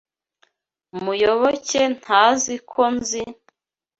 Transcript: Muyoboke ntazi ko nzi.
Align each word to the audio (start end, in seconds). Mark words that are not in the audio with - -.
Muyoboke 1.03 1.81
ntazi 1.99 2.55
ko 2.69 2.81
nzi. 2.95 3.23